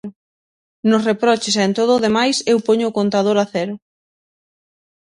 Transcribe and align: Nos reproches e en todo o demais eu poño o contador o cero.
Nos 0.89 1.05
reproches 1.09 1.55
e 1.57 1.63
en 1.67 1.71
todo 1.79 1.91
o 1.95 2.03
demais 2.05 2.37
eu 2.51 2.57
poño 2.67 2.85
o 2.89 2.95
contador 2.99 3.37
o 3.43 3.45
cero. 3.53 3.75